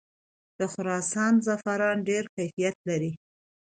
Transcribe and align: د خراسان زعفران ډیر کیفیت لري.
د 0.59 0.59
خراسان 0.73 1.33
زعفران 1.45 1.97
ډیر 2.09 2.23
کیفیت 2.35 2.75
لري. 2.89 3.11